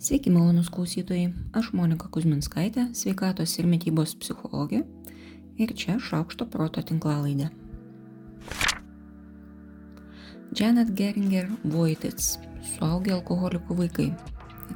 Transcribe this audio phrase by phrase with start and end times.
[0.00, 1.26] Sveiki, malonus klausytojai.
[1.52, 4.78] Aš Monika Kuzminskaitė, sveikatos ir mytybos psichologė.
[5.60, 7.50] Ir čia Šaukšto proto tinklalaidė.
[10.56, 12.38] Janet Geringer Voitits-
[12.70, 14.08] Suaugę alkoholikų vaikai.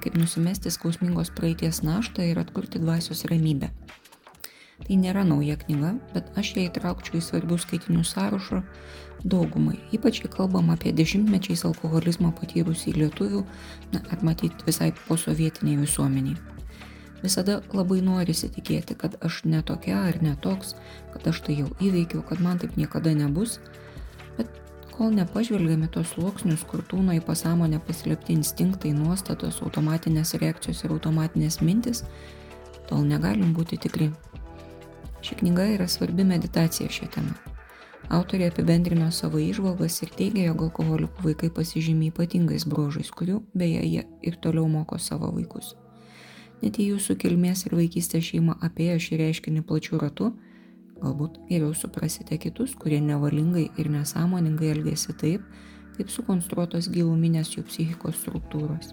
[0.04, 3.72] Kaip nusimesti skausmingos praeities naštą ir atkurti dvasios ramybę.
[4.82, 8.62] Tai nėra nauja knyga, bet aš ją įtraukčiau į svarbių skaitinių sąrašą
[9.24, 13.44] daugumai, ypač kai kalbam apie dešimtmečiais alkoholizmą patyrusį lietuvių,
[13.94, 16.36] na, ar matyti visai posovietiniai visuomeniai.
[17.24, 20.74] Visada labai norisi tikėti, kad aš netokia ar netoks,
[21.14, 23.60] kad aš tai jau įveikiau, kad man taip niekada nebus,
[24.36, 24.50] bet
[24.92, 31.62] kol nepažvelgiame tos sluoksnius, kur tūno į pasąmonę paslėpti instinktai, nuostatos, automatinės reakcijos ir automatinės
[31.64, 32.04] mintis,
[32.90, 34.10] tol negalim būti tikri,
[35.24, 37.32] Ši knyga yra svarbi meditacija šią temą.
[38.12, 44.02] Autorė apibendrino savo išvalgas ir teigia, jog alkoholikų vaikai pasižymė ypatingais bruožais, kurių beje jie
[44.20, 45.70] ir toliau moko savo vaikus.
[46.60, 50.28] Net jei jūsų kilmės ir vaikystės šeima apėjo šį reiškinį plačių ratų,
[51.00, 55.48] galbūt geriau suprasite kitus, kurie nevalingai ir nesąmoningai elgėsi taip,
[55.96, 58.92] kaip sukonstruotos giluminės jų psichikos struktūros.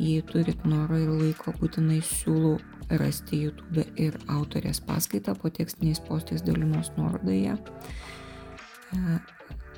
[0.00, 2.56] Jei turit noro ir laiko, būtinai siūlau
[3.00, 7.56] rasti YouTube ir autorės paskaitą po tekstiniais postais dalinos nuorodoje.
[7.56, 9.18] E,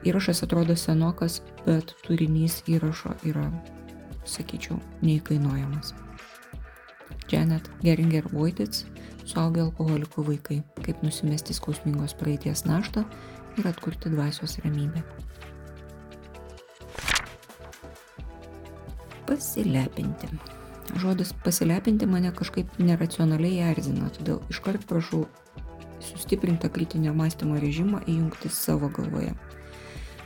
[0.08, 3.48] įrašas atrodo senokas, bet turinys įrašo yra,
[4.28, 5.94] sakyčiau, neįkainuojamas.
[7.30, 8.84] Janet Geringer Voitits
[9.24, 13.04] suaugę alkoholikų vaikai, kaip nusimesti skausmingos praeities naštą
[13.58, 15.04] ir atkurti dvasios ramybę.
[19.26, 20.28] Pasilepinti.
[21.00, 25.22] Žodis pasilepinti mane kažkaip neracionaliai erzina, todėl iškart prašau
[26.04, 29.32] sustiprintą kritinio mąstymo režimą įjungti savo galvoje.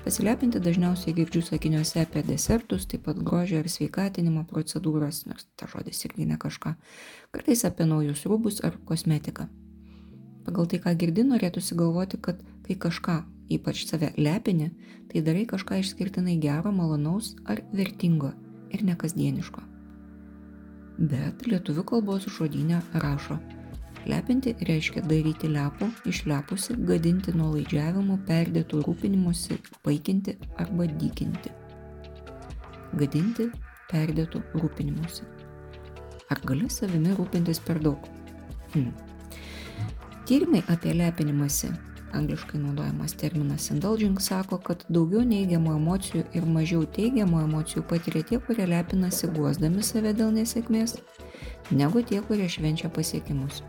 [0.03, 6.03] Pasilepinti dažniausiai girdžiu sakiniuose apie desertus, taip pat grožio ir sveikatinimo procedūras, nors ta žodis
[6.09, 6.75] irgi ne kažką,
[7.31, 9.47] kartais apie naujus rūbus ar kosmetiką.
[10.49, 13.21] Pagal tai, ką girdi, norėtųsi galvoti, kad kai kažką,
[13.55, 14.73] ypač save lepini,
[15.13, 18.35] tai darai kažką išskirtinai gero, malonaus ar vertingo
[18.75, 19.63] ir nekasdieniško.
[20.99, 23.39] Bet lietuvių kalbos žodynė rašo
[24.09, 31.53] lepinti reiškia daryti lepų išlepusi gadinti nuolaidžiavimu perdėtu rūpinimusi paikinti arba dykinti.
[32.99, 33.51] Gadinti
[33.91, 35.29] perdėtu rūpinimusi
[36.33, 38.09] ar gali savimi rūpintis per daug?
[38.75, 38.93] Hmm.
[40.29, 41.71] tyrimai apie lepinimąsi
[42.17, 48.39] angliškai naudojamas terminas indulging sako, kad daugiau neigiamų emocijų ir mažiau teigiamų emocijų patiria tie,
[48.41, 50.99] kurie lepinasi guosdami save dėl nesėkmės,
[51.71, 53.63] negu tie, kurie švenčia pasiekimus.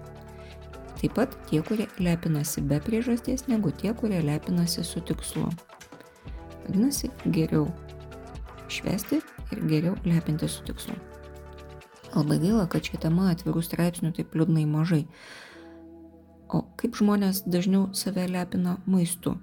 [1.00, 5.48] Taip pat tie, kurie lepinasi be priežasties, negu tie, kurie lepinasi su tikslu.
[6.66, 7.70] Vadinasi, geriau
[8.70, 10.98] švesti ir geriau lepinti su tikslu.
[12.16, 15.04] Labai gaila, kad šią temą atvirų straipsnių taip liūdnai mažai.
[16.50, 19.36] O kaip žmonės dažniau save lepina maistu?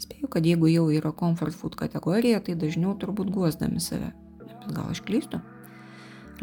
[0.00, 4.12] Spėju, kad jeigu jau yra comfort food kategorija, tai dažniau turbūt guosdami save.
[4.40, 5.40] Bet gal aš klystu?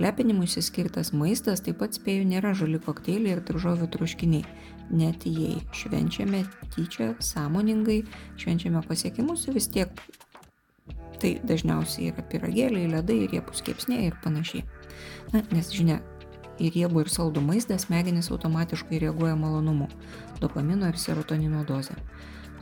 [0.02, 4.46] Lepinimui skirtas maistas taip pat spėju nėra žali kokteiliai ir daržovių troškiniai.
[4.94, 8.02] Net jei švenčiame tyčia, sąmoningai,
[8.42, 9.94] švenčiame pasiekimus, vis tiek
[11.22, 14.66] tai dažniausiai yra piragėliai, ledai, riepus kepsniai ir panašiai.
[15.32, 16.02] Na, nes žinia,
[16.60, 19.88] į riebų ir saldų maistą smegenys automatiškai reaguoja malonumu-
[20.42, 21.96] dopamino ir serotonino dozę.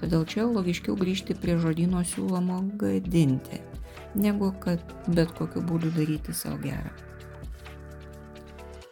[0.01, 3.61] Todėl čia logiškiau grįžti prie žodino siūlomo gadinti,
[4.15, 6.91] negu kad bet kokiu būdu daryti savo gerą.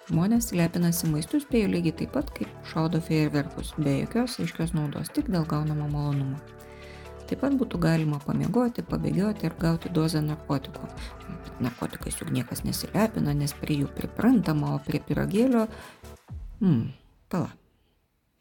[0.09, 5.29] Žmonės lepinasi maistu spėjo lygiai taip pat, kaip šaudo fejerverkus, be jokios aiškios naudos, tik
[5.29, 6.39] dėl gaunamo malonumo.
[7.29, 10.87] Taip pat būtų galima pamiegoti, pabėgioti ir gauti dozę narkotikų.
[11.61, 15.67] Narkotikais juk niekas nesilepina, nes prie jų priprantama, o prie piragėlio...
[16.59, 16.87] Hmm,
[17.29, 17.51] pala.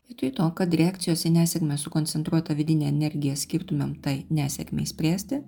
[0.08, 5.42] Vietoj to, kad reakcijos į nesėkmę sukoncentruotą vidinę energiją skirtumėm tai nesėkmiai spręsti,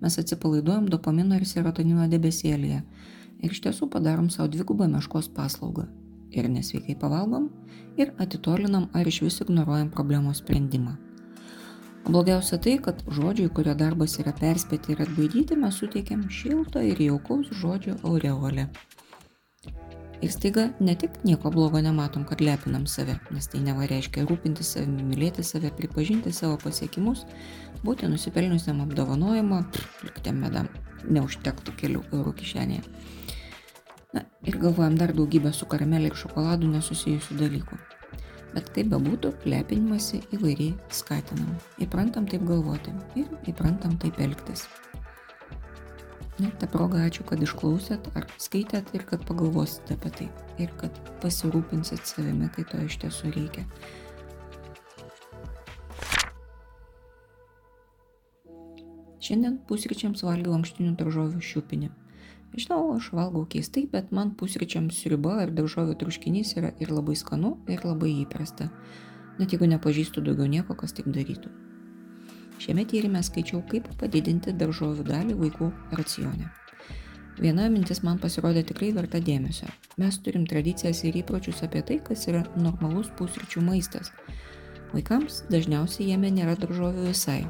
[0.00, 2.80] mes atsipalaiduojam dopamino ir serotonino debesėlėje
[3.44, 5.84] ir iš tiesų padarom savo dvigubą meškos paslaugą.
[6.32, 7.50] Ir nesveikai pavalgom,
[8.00, 10.96] ir atitolinam ar iš vis ignoruojam problemos sprendimą.
[12.06, 17.50] Blogiausia tai, kad žodžiai, kurio darbas yra perspėti ir atbaidyti, mes suteikiam šiltą ir jaukaus
[17.58, 18.68] žodžio aureolę.
[20.22, 24.64] Ir staiga ne tik nieko blogo nematom, kad lepinam save, nes tai neva reiškia rūpinti
[24.64, 27.26] savimi, mylėti save, pripažinti savo pasiekimus,
[27.82, 29.60] būti nusipelniusiam apdovanojimo,
[30.06, 30.70] liktėm medam,
[31.10, 32.86] neužtektų kelių eurų kišenėje.
[34.14, 37.82] Na ir galvojam dar daugybę su karamelė ir šokoladu nesusijusių dalykų.
[38.56, 41.50] Bet kaip bebūtų, lepinimasi įvairiai skatinam.
[41.84, 44.64] Įprantam taip galvoti ir įprantam taip elgtis.
[46.40, 50.30] Na, ta proga ačiū, kad išklausėt ar skaitėt ir kad pagalvosit apie tai.
[50.60, 53.68] Ir kad pasirūpinsit savimi, kai to iš tiesų reikia.
[59.26, 61.92] Šiandien pusryčiams valgiau ankštinių daržovių šiupinį.
[62.56, 67.58] Žinau, aš valgau keistai, bet man pusryčiams sriuba ir daržovių truškinys yra ir labai skanu,
[67.68, 68.70] ir labai įprasta.
[69.36, 71.52] Net jeigu nepažįstu daugiau nieko, kas taip darytų.
[72.64, 75.70] Šiame tyrimė skaičiau, kaip padidinti daržovių dalį vaikų
[76.00, 76.48] racione.
[77.36, 79.68] Viena mintis man pasirodė tikrai verta dėmesio.
[80.00, 84.14] Mes turim tradicijas ir įpročius apie tai, kas yra normalus pusryčių maistas.
[84.96, 87.42] Vaikams dažniausiai jame nėra daržovių visai,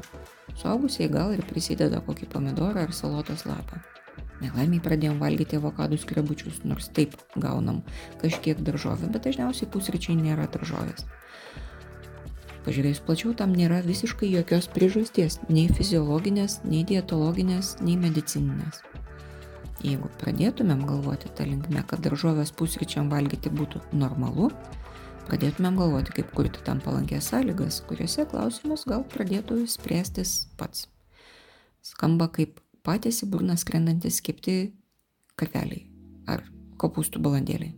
[0.57, 3.77] Suaugusiai gal ir prisideda kokį pomidorą ar salotos lapą.
[4.41, 7.81] Nelaimiai pradėjom valgyti avokadų skrebučius, nors taip gaunam
[8.21, 11.07] kažkiek daržovę, bet dažniausiai pusryčiai nėra daržovės.
[12.67, 18.81] Pažiūrėjus plačiau, tam nėra visiškai jokios priežasties, nei fiziologinės, nei dietologinės, nei medicininės.
[19.85, 24.51] Jeigu pradėtumėm galvoti tą linkmę, kad daržovės pusryčiam valgyti būtų normalu,
[25.29, 30.89] pradėtumėm galvoti, kaip kurti tam palankės sąlygas, kuriuose klausimus gal pradėtų spręstis pats.
[31.87, 34.71] Skamba kaip patys į burną skrendantis kepti
[35.37, 35.83] karveliai
[36.27, 36.45] ar
[36.81, 37.75] kopūstų balandėliai.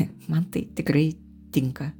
[0.30, 1.12] Man tai tikrai
[1.54, 1.92] tinka.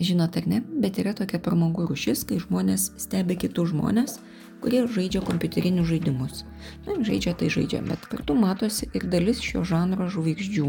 [0.00, 4.16] Žinot ar ne, bet yra tokia pramogų rušis, kai žmonės stebi kitus žmonės
[4.60, 6.44] kurie žaidžia kompiuterinius žaidimus.
[6.84, 10.68] Na, žaidžia tai žaidžia, bet kartu matosi ir dalis šio žanro žvaigždžių.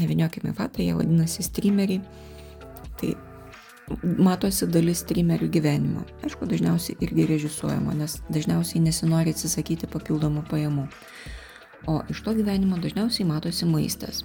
[0.00, 2.00] Neviniokime fatą, jie vadinasi streameriai.
[2.98, 3.14] Tai
[4.02, 6.04] matosi dalis streamerių gyvenimo.
[6.26, 10.88] Aišku, dažniausiai irgi režisuojama, nes dažniausiai nesinori atsisakyti papildomų pajamų.
[11.88, 14.24] O iš to gyvenimo dažniausiai matosi maistas.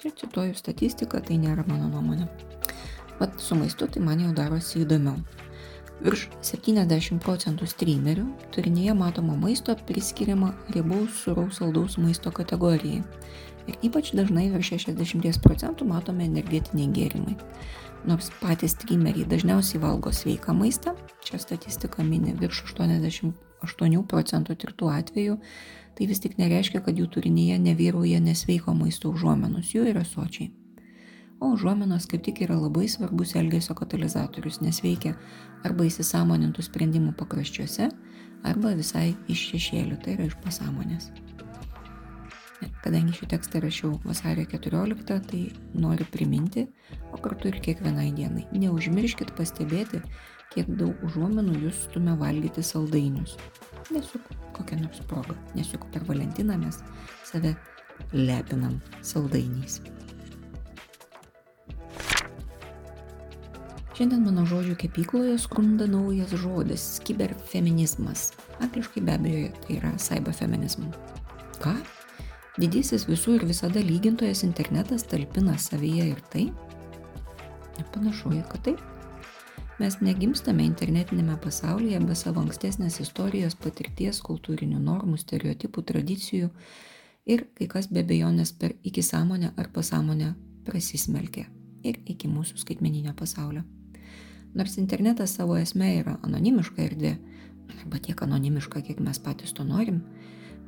[0.00, 2.28] Čia cituoju statistiką, tai nėra mano nuomonė.
[3.20, 5.20] Bet su maistu tai man jau darosi įdomiau.
[6.02, 13.04] Virš 70 procentų streamerių turinyje matomo maisto priskiriama riebaus suraus saldaus maisto kategorijai.
[13.70, 17.36] Ir ypač dažnai virš 60 procentų matome energetiniai gėrimai.
[18.10, 25.36] Nors patys streameriai dažniausiai valgo sveiką maistą, čia statistika mini virš 88 procentų tirtų atvejų,
[25.94, 30.50] tai vis tik nereiškia, kad jų turinyje nevyrauja nesveiko maisto užuomenus, jų yra sočiai
[31.42, 35.16] o užuominos kaip tik yra labai svarbus elgesio katalizatorius, nes veikia
[35.66, 37.90] arba įsisamonintų sprendimų pakraščiuose,
[38.46, 41.10] arba visai iš šešėlių, tai yra iš pasąmonės.
[42.82, 45.40] Kadangi šį tekstą rašiau vasario 14, tai
[45.74, 46.68] noriu priminti,
[47.10, 48.44] o kartu ir kiekvienai dienai.
[48.54, 50.02] Neužmirškit pastebėti,
[50.54, 53.34] kiek daug užuomenų jūs stumia valgyti saldainius.
[53.94, 56.82] Nesuk kokią nors progą, nesuk per Valentiną mes
[57.26, 57.56] save
[58.12, 59.80] lepinam saldainiais.
[63.92, 68.32] Šiandien mano žodžių kepykloje skrunda naujas žodis- kiberfeminizmas.
[68.64, 70.86] Angliškai be abejo tai yra cyberfeminizm.
[71.60, 71.74] Ką?
[72.56, 76.52] Didysis visų ir visada lygintojas internetas talpina savyje ir tai?
[77.92, 78.80] Panašu, kad taip.
[79.78, 86.50] Mes negimstame internetinėme pasaulyje be savo ankstesnės istorijos, patirties, kultūrinių normų, stereotipų, tradicijų
[87.26, 90.34] ir kai kas be bejonės per iki sąmonę ar pasąmonę
[90.64, 91.46] prasismelkia
[91.84, 93.62] ir iki mūsų skaitmeninio pasaulio.
[94.54, 97.16] Nors internetas savo esme yra anonimiška erdvė,
[97.80, 100.02] arba tiek anonimiška, kiek mes patys to norim,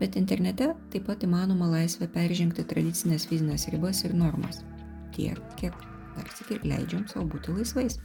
[0.01, 4.63] bet internete taip pat įmanoma laisvė peržengti tradicinės fizinės ribas ir normas.
[5.15, 5.77] Tiek, kiek
[6.17, 8.01] dar sėki leidžiam savo būti laisvais.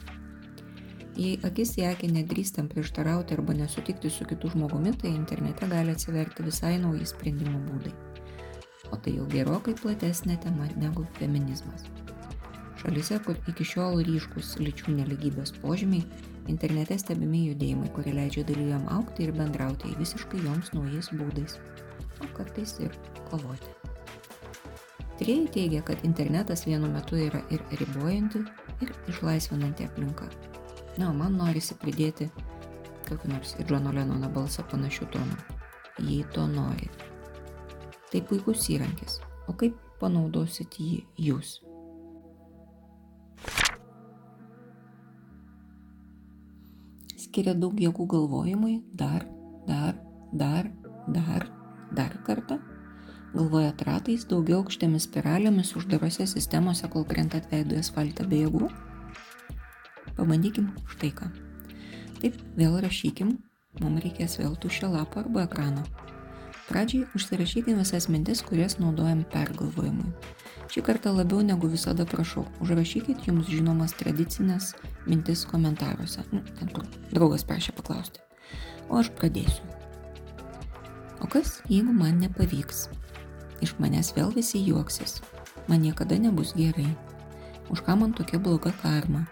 [1.20, 6.46] Jei akis į akį nedrįstam prieštarauti arba nesutikti su kitu žmogumi, tai internete gali atsiverti
[6.46, 7.96] visai nauji sprendimo būdai.
[8.92, 11.90] O tai jau gerokai platesnė tema negu feminizmas.
[12.80, 16.06] Šalise, kur iki šiol ryškus lyčių neligybės požymiai,
[16.52, 21.58] internete stebimi judėjimai, kurie leidžia dalyviam aukti ir bendrauti visiškai joms naujais būdais,
[22.24, 22.96] o kartais ir
[23.28, 23.76] kovoti.
[25.20, 28.46] Tyrėjai teigia, kad internetas vienu metu yra ir ribojanti,
[28.80, 30.30] ir išlaisvinanti aplinka.
[30.96, 32.30] Na, o man norisi pridėti
[33.10, 35.40] kokį nors į Džono Lenono balsą panašių tonų.
[36.08, 36.88] Jei to nori.
[38.10, 39.20] Tai puikus įrankis.
[39.50, 41.58] O kaip panaudosit jį jūs?
[47.30, 49.26] Skiria daug jėgų galvojimui, dar,
[49.68, 49.96] dar,
[50.34, 50.72] dar,
[51.08, 51.46] dar,
[51.94, 52.60] dar kartą.
[53.30, 58.72] Galvoja ratais, daugiau aukštėmis spiralėmis uždarose sistemose, kol krentat veidų asfaltą be jėgų.
[60.18, 61.30] Pabandykim štai ką.
[62.20, 63.38] Taip, vėl rašykim,
[63.80, 65.86] mums reikės vėl tuščio lapo arba ekrano.
[66.70, 70.12] Pradžiai užsirašykim visas mintis, kurias naudojam pergalvojimui.
[70.70, 74.76] Šį kartą labiau negu visada prašau, užrašykit jums žinomas tradicinės
[75.10, 76.22] mintis komentaruose.
[76.30, 78.22] Nu, ten, kur draugas prašė paklausti.
[78.86, 79.66] O aš pradėsiu.
[81.26, 82.86] O kas, jeigu man nepavyks?
[83.66, 85.24] Iš manęs vėl visi juoksis.
[85.66, 86.88] Man niekada nebus gerai.
[87.74, 89.26] Už ką man tokia bloga karma?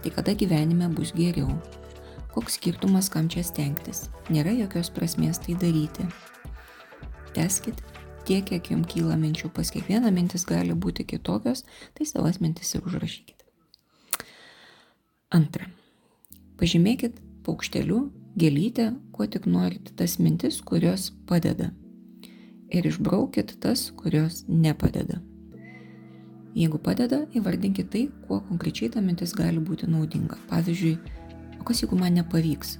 [0.00, 1.52] Tai kada gyvenime bus geriau?
[2.32, 4.06] Koks skirtumas, kam čia stengtis?
[4.32, 6.08] Nėra jokios prasmės tai daryti.
[7.32, 7.80] Teskit
[8.26, 9.50] tiek, kiek jums kyla minčių.
[9.54, 11.64] Pas kiekvieną mintis gali būti kitokios,
[11.96, 13.46] tai savas mintis ir užrašykite.
[15.32, 15.68] Antra.
[16.60, 18.04] Pažymėkit paukšteliu,
[18.38, 21.72] gėlytę, kuo tik norit tas mintis, kurios padeda.
[22.72, 25.20] Ir išbraukit tas, kurios nepadeda.
[26.52, 30.36] Jeigu padeda, įvardinkit tai, kuo konkrečiai ta mintis gali būti naudinga.
[30.50, 30.96] Pavyzdžiui,
[31.60, 32.76] o kas jeigu man nepavyks?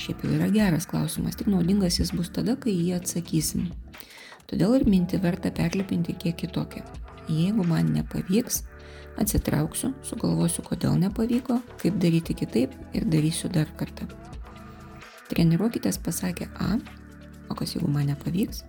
[0.00, 3.68] Šiaip jau yra geras klausimas, tik naudingas jis bus tada, kai jį atsakysim.
[4.50, 6.82] Todėl ir mintį verta perlipinti kiek kitokią.
[7.30, 8.64] Jeigu man nepavyks,
[9.20, 14.08] atsitrauksiu, sugalvosiu, kodėl nepavyko, kaip daryti kitaip ir darysiu dar kartą.
[15.30, 16.74] Treniruokitės pasakę A,
[17.48, 18.64] o kas jeigu man nepavyks,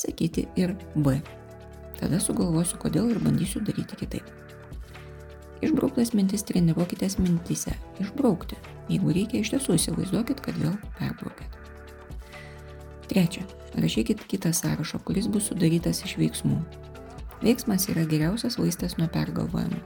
[0.00, 1.20] sakyti ir B.
[2.00, 4.43] Tada sugalvosiu, kodėl ir bandysiu daryti kitaip.
[5.62, 7.76] Išbrauktas mintis treniruokitės mintise.
[8.02, 8.58] Išbraukti.
[8.90, 11.60] Jeigu reikia, iš tiesų įsivaizduokit, kad vėl perbraukėt.
[13.08, 13.44] Trečia.
[13.74, 16.60] Rašykit kitą sąrašą, kuris bus sudarytas iš veiksmų.
[17.42, 19.80] Veiksmas yra geriausias vaistas nuo pergalvojimo.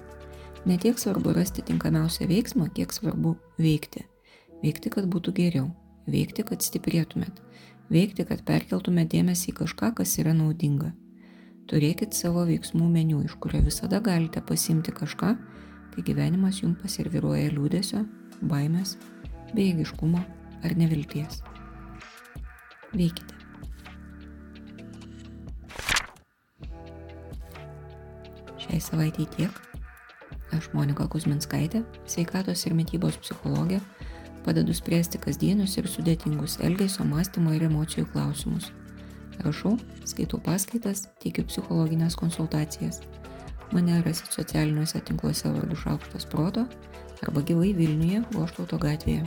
[0.69, 4.05] Ne tiek svarbu rasti tinkamiausią veiksmą, kiek svarbu veikti.
[4.63, 5.71] Veikti, kad būtų geriau.
[6.09, 7.41] Veikti, kad stiprėtumėt.
[7.89, 10.93] Veikti, kad perkeltumėt dėmesį į kažką, kas yra naudinga.
[11.69, 15.35] Turėkit savo veiksmų meniu, iš kurio visada galite pasimti kažką,
[15.99, 18.05] kai gyvenimas jums paserviruoja liūdėsio,
[18.47, 18.95] baimės,
[19.51, 20.21] bejėgiškumo
[20.63, 21.41] ar nevilties.
[22.95, 23.35] Veikite.
[28.63, 29.59] Šiai savaitai tiek.
[30.55, 33.83] Aš Monika Kuzminskaitė, sveikatos ir mytybos psichologė,
[34.47, 38.71] padedu spręsti kasdienius ir sudėtingus elgesio, mąstymo ir emocijų klausimus.
[39.43, 39.75] Rašau,
[40.07, 43.03] skaitau paskaitas, teikiu psichologinės konsultacijas.
[43.73, 46.65] Mane rasit socialiniuose tinkluose vardu Šaukštas Proto
[47.27, 49.27] arba gyvai Vilniuje, Goštauto gatvėje.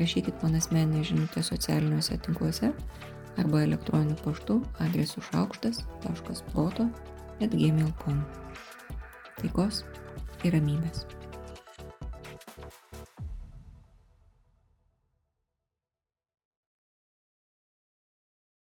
[0.00, 2.72] Rašykit man asmeninę žinutę socialiniuose tinkluose
[3.38, 6.90] arba elektroniniu paštu adresu šaukštas.proto
[7.40, 8.20] atgmail.com.
[9.40, 9.84] Taikos
[10.44, 11.06] ir ramybės.